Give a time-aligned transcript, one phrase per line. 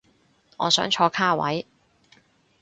[0.57, 1.67] 我想坐卡位